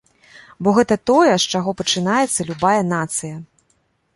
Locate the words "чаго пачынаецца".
1.55-2.49